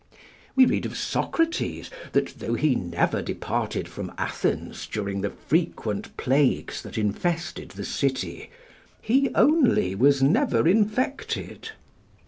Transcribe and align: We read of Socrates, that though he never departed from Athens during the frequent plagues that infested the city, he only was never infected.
We 0.55 0.65
read 0.65 0.87
of 0.87 0.97
Socrates, 0.97 1.91
that 2.13 2.33
though 2.39 2.55
he 2.55 2.73
never 2.73 3.21
departed 3.21 3.87
from 3.87 4.11
Athens 4.17 4.87
during 4.87 5.21
the 5.21 5.29
frequent 5.29 6.17
plagues 6.17 6.81
that 6.81 6.97
infested 6.97 7.69
the 7.69 7.85
city, 7.85 8.49
he 8.99 9.29
only 9.35 9.93
was 9.93 10.23
never 10.23 10.67
infected. 10.67 11.69